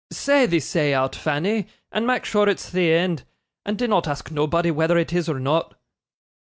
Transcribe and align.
'Say 0.09 0.47
thee 0.47 0.59
say 0.59 0.95
out, 0.95 1.15
Fanny, 1.15 1.67
and 1.91 2.07
mak' 2.07 2.25
sure 2.25 2.49
it's 2.49 2.71
the 2.71 2.91
end, 2.91 3.21
and 3.67 3.77
dinnot 3.77 4.07
ask 4.07 4.31
nobody 4.31 4.71
whether 4.71 4.97
it 4.97 5.13
is 5.13 5.29
or 5.29 5.39
not. 5.39 5.75